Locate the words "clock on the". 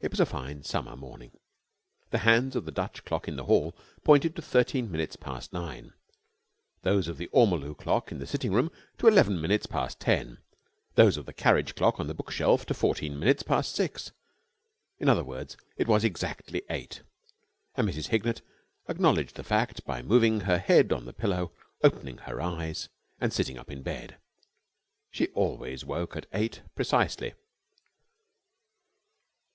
11.74-12.14